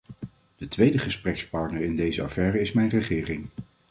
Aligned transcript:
De 0.57 0.67
tweede 0.67 0.97
gesprekspartner 0.97 1.81
in 1.81 1.95
deze 1.95 2.21
affaire 2.23 2.59
is 2.59 2.71
mijn 2.71 2.89
regering. 2.89 3.49